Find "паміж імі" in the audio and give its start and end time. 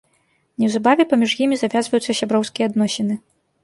1.13-1.55